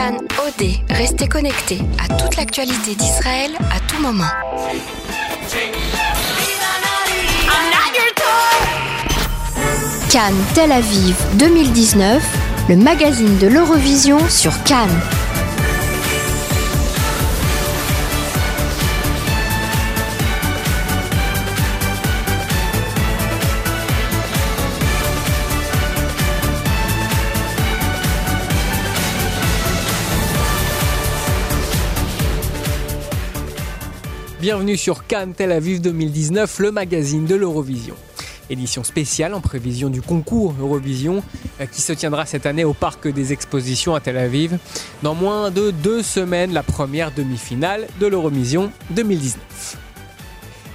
[0.00, 4.24] Cannes OD, restez connectés à toute l'actualité d'Israël à tout moment.
[10.10, 12.22] Cannes Tel Aviv 2019,
[12.70, 14.88] le magazine de l'Eurovision sur Cannes.
[34.40, 37.94] Bienvenue sur Cannes Tel Aviv 2019, le magazine de l'Eurovision.
[38.48, 41.22] Édition spéciale en prévision du concours Eurovision
[41.60, 44.56] euh, qui se tiendra cette année au Parc des Expositions à Tel Aviv.
[45.02, 49.76] Dans moins de deux semaines, la première demi-finale de l'Eurovision 2019.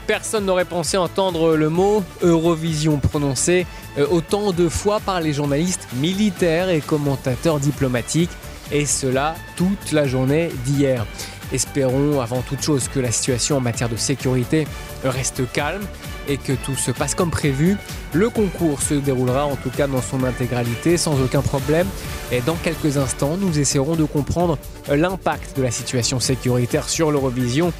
[0.05, 3.65] Personne n'aurait pensé entendre le mot Eurovision prononcé
[3.97, 8.29] euh, autant de fois par les journalistes militaires et commentateurs diplomatiques,
[8.71, 11.07] et cela toute la journée d'hier.
[11.51, 14.67] Espérons avant toute chose que la situation en matière de sécurité
[15.03, 15.83] reste calme
[16.27, 17.77] et que tout se passe comme prévu.
[18.13, 21.87] Le concours se déroulera en tout cas dans son intégralité sans aucun problème.
[22.31, 24.57] Et dans quelques instants, nous essaierons de comprendre
[24.89, 27.71] l'impact de la situation sécuritaire sur l'Eurovision.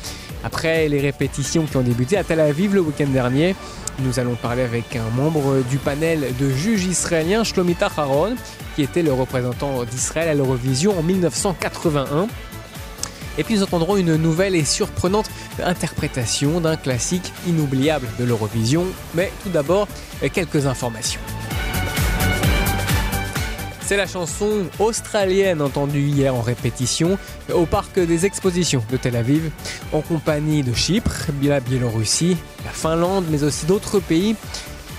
[0.44, 3.56] Après les répétitions qui ont débuté à Tel Aviv le week-end dernier,
[4.00, 8.36] nous allons parler avec un membre du panel de juges israéliens, Shlomita Haron,
[8.76, 12.28] qui était le représentant d'Israël à l'Eurovision en 1981.
[13.38, 15.30] Et puis nous entendrons une nouvelle et surprenante
[15.64, 18.86] interprétation d'un classique inoubliable de l'Eurovision.
[19.14, 19.88] Mais tout d'abord,
[20.34, 21.22] quelques informations.
[23.82, 27.20] C'est la chanson australienne entendue hier en répétition
[27.54, 29.52] au parc des expositions de Tel Aviv,
[29.94, 34.36] en compagnie de Chypre, la Biélorussie, la Finlande, mais aussi d'autres pays.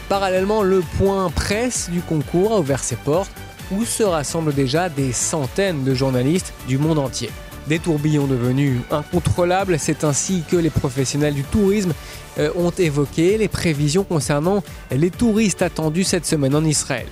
[0.08, 3.32] Parallèlement, le point presse du concours a ouvert ses portes,
[3.72, 7.30] où se rassemblent déjà des centaines de journalistes du monde entier.
[7.68, 11.92] Des tourbillons devenus incontrôlables, c'est ainsi que les professionnels du tourisme
[12.38, 17.06] euh, ont évoqué les prévisions concernant les touristes attendus cette semaine en Israël.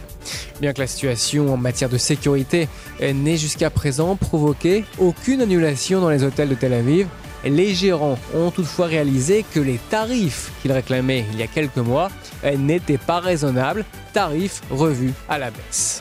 [0.60, 2.68] Bien que la situation en matière de sécurité
[3.00, 7.08] n'ait jusqu'à présent provoqué aucune annulation dans les hôtels de Tel Aviv,
[7.44, 12.10] les gérants ont toutefois réalisé que les tarifs qu'ils réclamaient il y a quelques mois
[12.56, 16.00] n'étaient pas raisonnables, tarifs revus à la baisse.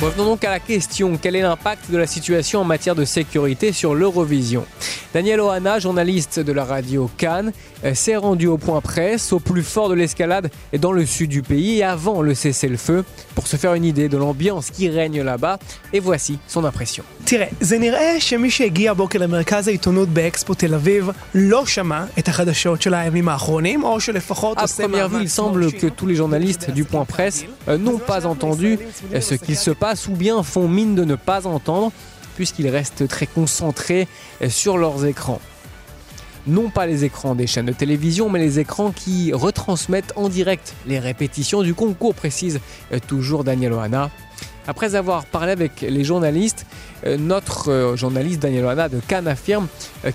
[0.00, 3.72] Revenons donc à la question, quel est l'impact de la situation en matière de sécurité
[3.72, 4.64] sur l'Eurovision
[5.14, 7.52] Daniel Ohana, journaliste de la radio Cannes,
[7.84, 11.28] euh, s'est rendu au point presse, au plus fort de l'escalade et dans le sud
[11.30, 15.20] du pays, et avant le cessez-le-feu, pour se faire une idée de l'ambiance qui règne
[15.22, 15.58] là-bas,
[15.92, 17.04] et voici son impression.
[17.24, 22.82] תראה, זה נראה שמי שהגיע הבוקר למרכז העיתונות באקספו תל אביב לא שמע את החדשות
[22.82, 25.78] של הימים האחרונים, או שלפחות À עושה première vue, il מאמץ semble מרשים.
[25.80, 28.78] que tous les journalistes du point presse euh, n'ont pas entendu
[29.14, 31.91] euh, ce qu'il se passe ou bien font mine de ne pas entendre
[32.35, 34.07] puisqu'ils restent très concentrés
[34.41, 35.41] euh, sur leurs écrans.
[36.45, 40.75] Non pas les écrans des chaînes de télévision, mais les écrans qui retransmettent en direct
[40.85, 42.59] les répétitions du concours, précise
[42.93, 44.11] euh, toujours Daniel Ohana.
[44.67, 46.65] Après avoir parlé avec les journalistes,
[47.05, 49.67] euh, notre journaliste Daniel Ohana de Cannes affirme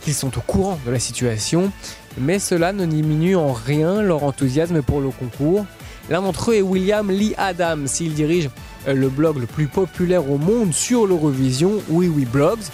[0.03, 1.73] qu'ils sont au courant de la situation,
[2.19, 5.67] mais cela ne diminue en rien leur enthousiasme pour le concours.
[6.09, 7.89] L'un d'entre eux est William Lee Adams.
[8.01, 8.51] Il dirige
[8.87, 12.65] le blog le plus populaire au monde sur l'Eurovision, Oui Oui Blogs,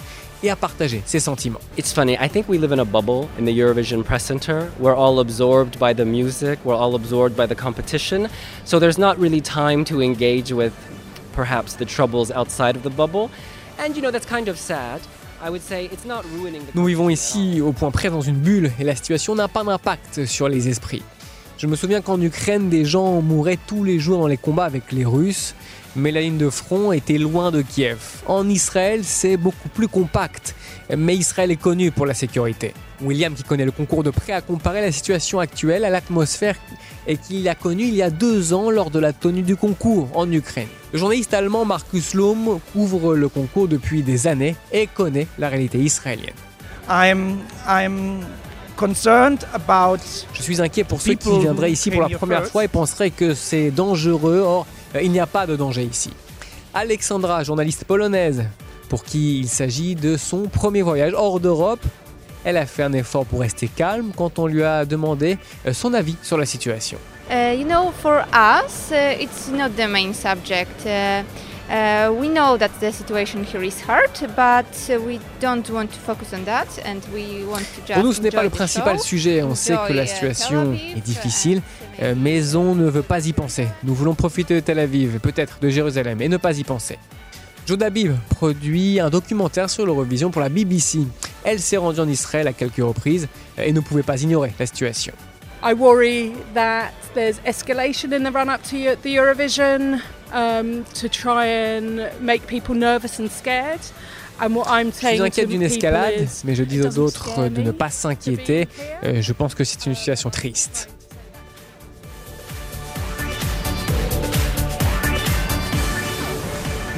[0.43, 1.59] et a partagé ses sentiments.
[1.77, 2.13] It's funny.
[2.13, 4.71] I think we live in a bubble in the Eurovision Press Center.
[4.79, 8.29] We're all absorbed by the music, we're all absorbed by the competition.
[8.65, 10.73] So there's not really time to engage with
[11.33, 13.29] perhaps the troubles outside of the bubble.
[13.77, 15.01] And you know, that's kind of sad.
[15.41, 18.35] I would say it's not ruining the Nous vivons ici au point près dans une
[18.35, 21.03] bulle et la situation n'a pas d'impact sur les esprits.
[21.57, 24.93] Je me souviens qu'en Ukraine, des gens mouraient tous les jours dans les combats avec
[24.93, 25.55] les Russes,
[25.95, 27.97] mais la ligne de front était loin de Kiev.
[28.27, 30.55] En Israël, c'est beaucoup plus compact,
[30.95, 32.73] mais Israël est connu pour la sécurité.
[33.01, 36.55] William, qui connaît le concours de près, a comparé la situation actuelle à l'atmosphère
[37.07, 40.09] et qu'il a connue il y a deux ans lors de la tenue du concours
[40.13, 40.67] en Ukraine.
[40.91, 45.79] Le journaliste allemand Markus Lohm couvre le concours depuis des années et connaît la réalité
[45.79, 46.33] israélienne.
[46.89, 47.37] I'm
[47.67, 48.21] I'm
[48.75, 49.99] concerned about
[50.33, 53.33] Je suis inquiet pour ceux qui viendraient ici pour la première fois et penseraient que
[53.33, 54.41] c'est dangereux.
[54.43, 54.65] Or,
[55.01, 56.11] il n'y a pas de danger ici.
[56.73, 58.45] Alexandra, journaliste polonaise,
[58.89, 61.83] pour qui il s'agit de son premier voyage hors d'Europe,
[62.43, 65.93] elle a fait un effort pour rester calme quand on lui a demandé euh, son
[65.93, 66.97] avis sur la situation.
[67.29, 70.87] Uh, you know, for us, it's not the main subject.
[71.69, 75.99] Uh, we know that the situation here is hard, but uh, we don't want to
[75.99, 78.53] focus on that, and we want to just Pour nous, ce n'est pas le the
[78.53, 79.43] principal show, sujet.
[79.43, 81.61] On sait que la uh, situation Aviv, est difficile,
[81.99, 83.67] and euh, mais on ne veut pas y penser.
[83.83, 86.97] Nous voulons profiter de Tel Aviv, peut-être de Jérusalem, et ne pas y penser.
[87.67, 91.01] Jodabib produit un documentaire sur l'Eurovision pour la BBC.
[91.43, 93.27] Elle s'est rendue en Israël à quelques reprises
[93.59, 95.13] et ne pouvait pas ignorer la situation.
[95.61, 99.99] I worry that there's escalation in the run up to the Eurovision
[100.33, 103.79] um, to try and make people nervous and scared.
[104.41, 107.61] And what I'm Je suis inquiète d'une escalade, is, mais je dis aux autres de
[107.61, 108.67] ne pas s'inquiéter.
[109.03, 110.89] Euh, Je pense que c'est une situation triste.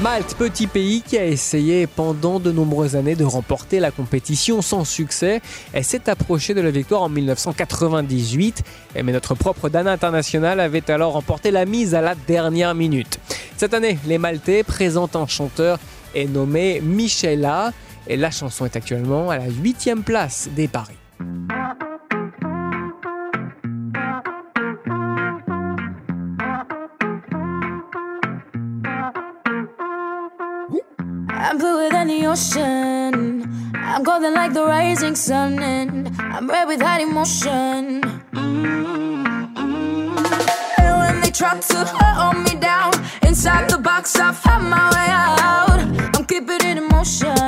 [0.02, 4.84] Malte, petit pays qui a essayé pendant de nombreuses années de remporter la compétition sans
[4.84, 5.42] succès,
[5.74, 8.64] elle s'est approchée de la victoire en 1998,
[8.96, 13.20] mais notre propre Dana International avait alors remporté la mise à la dernière minute.
[13.58, 15.78] Cette année, les Maltais présentent un chanteur
[16.16, 17.72] est nommé Michela,
[18.08, 20.98] et la chanson est actuellement à la huitième place des paris.
[31.44, 33.74] I'm blue than the ocean.
[33.74, 38.02] I'm golden like the rising sun, and I'm red without emotion.
[38.32, 39.26] Mm-hmm.
[40.78, 42.94] And when they try to hold me down
[43.24, 45.80] inside the box, I find my way out.
[46.16, 47.41] I'm keeping it in motion.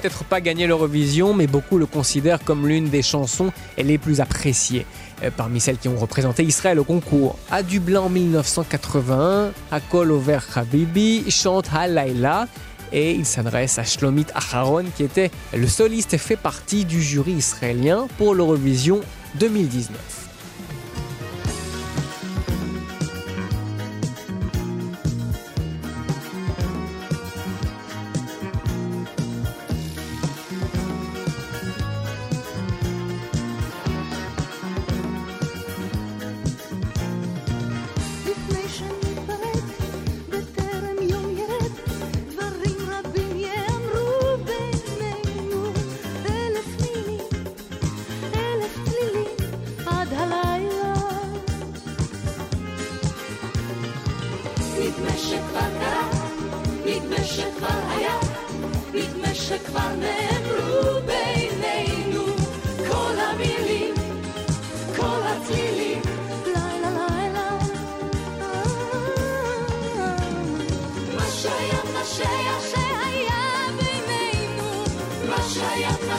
[0.00, 4.86] Peut-être pas gagné l'Eurovision, mais beaucoup le considèrent comme l'une des chansons les plus appréciées.
[5.22, 7.36] euh, Parmi celles qui ont représenté Israël au concours.
[7.50, 12.48] À Dublin en 1981, Akol Over Habibi chante Halayla
[12.92, 17.32] et il s'adresse à Shlomit Aharon qui était le soliste et fait partie du jury
[17.32, 19.00] israélien pour l'Eurovision
[19.38, 20.29] 2019.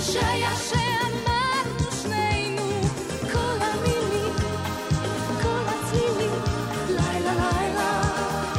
[0.01, 2.81] שהיה, שאמרנו שנינו
[3.31, 4.33] כל המילים,
[5.42, 6.42] כל הצלילים
[6.89, 8.01] לילה לילה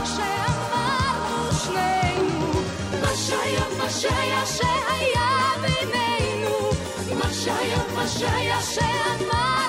[0.04, 2.52] שאמרנו שנינו
[3.00, 5.28] מה שהיה, מה שהיה, שהיה
[5.60, 6.70] בינינו
[7.18, 9.61] מה שהיה, מה שהיה, שאמרנו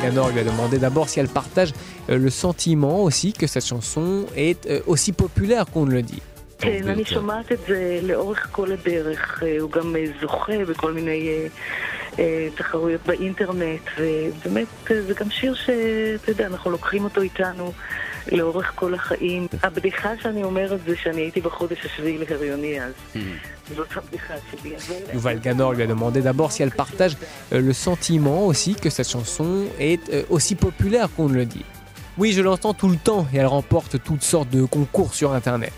[0.02, 1.72] Ganor lui a demandé d'abord si elle partage
[2.08, 6.22] euh, le sentiment aussi que cette chanson est euh, aussi populaire qu'on ne le dit.
[6.58, 9.42] כן, אני שומעת את זה לאורך כל הדרך.
[9.42, 11.46] אה, הוא גם אה, זוכה בכל מיני אה,
[12.18, 17.72] אה, תחרויות באינטרנט, ובאמת אה, זה גם שיר שאתה יודע, אנחנו לוקחים אותו איתנו
[18.32, 19.46] לאורך כל החיים.
[19.62, 22.92] הבדיחה שאני אומרת זה שאני הייתי בחודש השביעי להריוני אז.
[25.13, 27.17] Yuval Ganor lui a demandé d'abord si elle partage
[27.53, 31.65] euh, le sentiment aussi que cette chanson est euh, aussi populaire qu'on le dit.
[32.17, 35.73] Oui, je l'entends tout le temps et elle remporte toutes sortes de concours sur Internet.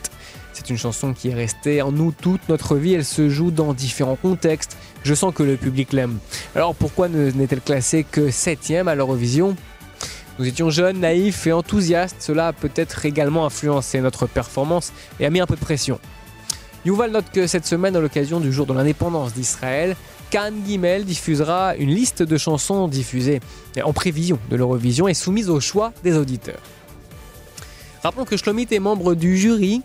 [0.53, 3.73] C'est une chanson qui est restée en nous toute notre vie, elle se joue dans
[3.73, 6.19] différents contextes, je sens que le public l'aime.
[6.55, 9.55] Alors pourquoi n'est-elle classée que 7ème à l'Eurovision?
[10.39, 15.29] Nous étions jeunes, naïfs et enthousiastes, cela a peut-être également influencé notre performance et a
[15.29, 15.99] mis un peu de pression.
[16.85, 19.95] Yuval note que cette semaine, à l'occasion du jour de l'indépendance d'Israël,
[20.29, 23.39] Cannes Guimel diffusera une liste de chansons diffusées
[23.81, 26.59] en prévision de l'Eurovision et soumises au choix des auditeurs.
[28.03, 29.81] Rappelons que Shlomit est membre du jury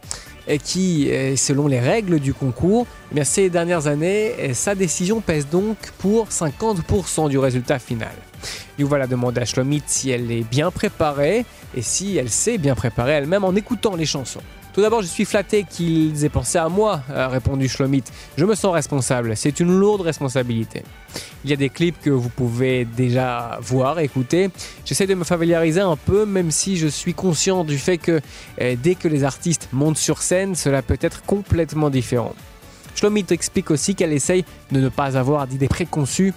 [0.64, 5.46] qui, euh, selon les règles du concours, eh ces dernières années, euh, sa décision pèse
[5.46, 8.14] donc pour 50% du résultat final.
[8.78, 11.44] Yuval a demandé à Shlomit si elle est bien préparée
[11.76, 14.40] et si elle s'est bien préparée elle-même en écoutant les chansons.
[14.78, 18.04] Tout d'abord, je suis flatté qu'ils aient pensé à moi, a répondu Shlomit.
[18.36, 20.84] Je me sens responsable, c'est une lourde responsabilité.
[21.42, 24.50] Il y a des clips que vous pouvez déjà voir, écouter.
[24.84, 28.20] J'essaie de me familiariser un peu, même si je suis conscient du fait que
[28.60, 32.36] euh, dès que les artistes montent sur scène, cela peut être complètement différent.
[32.94, 36.34] Shlomit explique aussi qu'elle essaye de ne pas avoir d'idées préconçues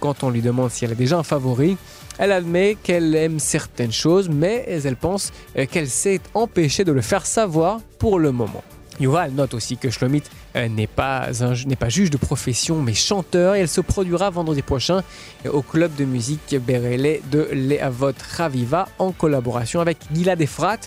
[0.00, 1.76] quand on lui demande si elle a déjà un favori.
[2.18, 7.02] Elle admet qu'elle aime certaines choses, mais elle pense euh, qu'elle s'est empêchée de le
[7.02, 8.62] faire savoir pour le moment.
[9.00, 10.22] Yuval note aussi que Shlomit
[10.56, 11.28] euh, n'est pas,
[11.66, 15.02] n'est pas juge de profession mais chanteur et elle se produira vendredi prochain
[15.46, 20.78] euh, au club de musique Berele de Leavot Raviva en collaboration avec Gilad Efrat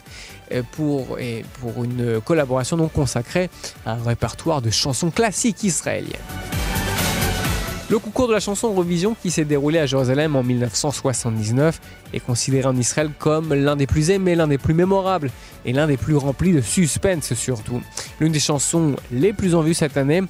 [0.53, 1.17] euh, pour,
[1.59, 3.49] pour une collaboration donc consacrée
[3.85, 6.36] à un répertoire de chansons classiques israéliennes.
[7.89, 11.79] Le concours de la chanson Eurovision qui s'est déroulé à Jérusalem en 1979
[12.11, 15.31] est considéré en Israël comme l'un des plus aimés, l'un des plus mémorables
[15.63, 17.81] et l'un des plus remplis de suspense surtout.
[18.19, 20.21] L'une des chansons les plus en vue cette année,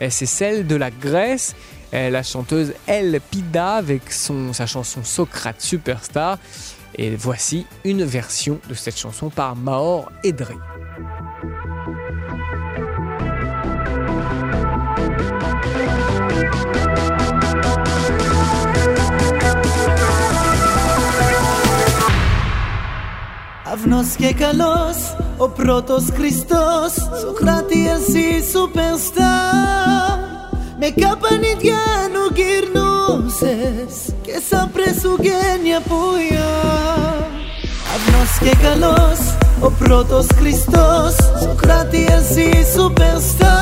[0.00, 1.54] eh, c'est celle de la Grèce,
[1.92, 6.38] eh, la chanteuse El Pida avec sa chanson Socrate Superstar.
[6.96, 10.54] Et voici une version de cette chanson par Maor Edri.
[23.84, 26.92] Ravnos και καλός, ο πρώτος Χριστός.
[27.20, 29.34] Σοκράτη εσύ σου πενστά
[30.78, 36.52] Με καπανίδια νου γυρνούσες Και σαν πρεσουγένια πουλιά
[37.90, 39.18] Ravnos και καλός,
[39.60, 41.14] ο πρώτος Χριστός.
[41.42, 43.56] Σοκράτη εσύ σου πενστά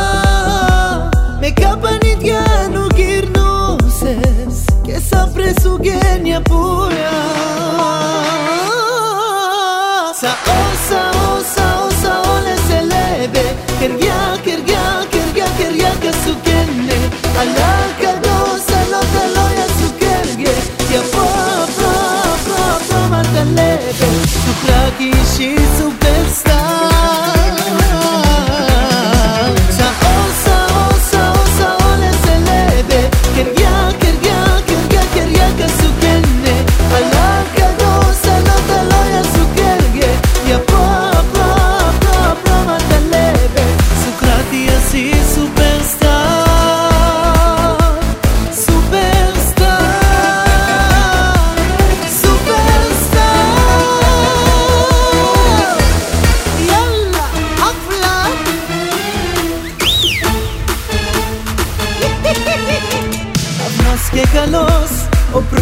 [1.40, 7.81] Με καπανίδια νου γυρνούσες Και σαν πρεσουγένια πουλιά
[10.48, 13.44] olsa olsa olsa oleselebe
[13.80, 16.98] Kergia kergia kergia kesu kenne
[17.40, 17.81] Allah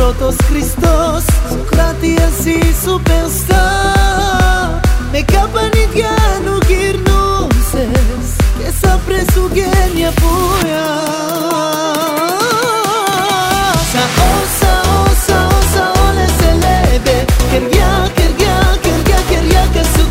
[0.00, 4.80] Todos cristos, su gratis hizo pensar.
[5.12, 7.04] Me capan y ya no quieren.
[8.58, 10.86] Que se presuguen y apura.
[13.92, 14.08] Sao,
[14.60, 17.26] sao, sao, sao, le se le.
[17.50, 20.10] Quería, quería, quería, quería que su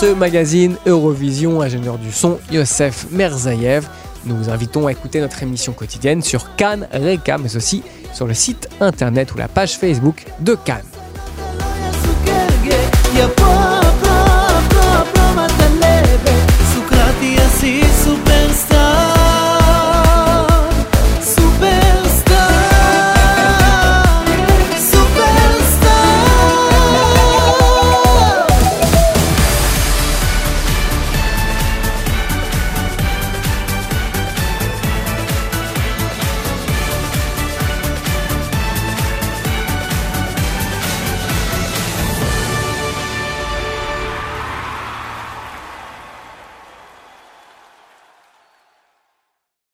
[0.00, 3.84] ce magazine Eurovision, ingénieur du son Yosef Merzaïev.
[4.26, 7.82] Nous vous invitons à écouter notre émission quotidienne sur Cannes, Reka, mais aussi
[8.14, 10.84] sur le site internet ou la page Facebook de Cannes.